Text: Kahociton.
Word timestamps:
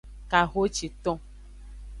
Kahociton. 0.31 1.17